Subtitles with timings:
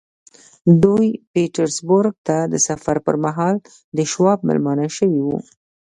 [0.83, 3.55] دوی پيټرزبورګ ته د سفر پر مهال
[3.97, 5.37] د شواب مېلمانه شوي وو.